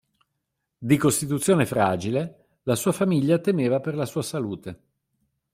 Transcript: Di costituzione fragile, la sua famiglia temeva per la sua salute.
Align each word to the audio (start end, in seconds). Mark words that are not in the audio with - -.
Di 0.79 0.97
costituzione 0.97 1.63
fragile, 1.67 2.55
la 2.63 2.73
sua 2.73 2.91
famiglia 2.91 3.37
temeva 3.37 3.79
per 3.79 3.93
la 3.93 4.07
sua 4.07 4.23
salute. 4.23 4.79